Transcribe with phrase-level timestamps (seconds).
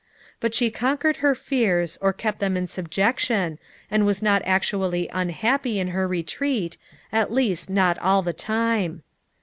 [0.39, 3.57] But she con* quered her fears, or kept them in subjection
[3.91, 6.75] and was not actually unhappy in her retreat,
[7.11, 9.03] at least not all the time.